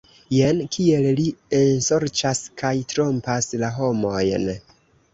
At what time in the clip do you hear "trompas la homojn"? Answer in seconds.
2.95-4.53